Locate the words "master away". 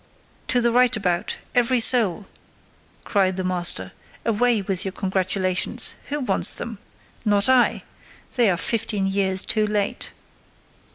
3.43-4.63